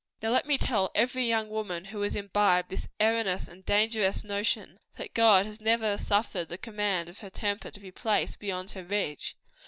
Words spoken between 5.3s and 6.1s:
has never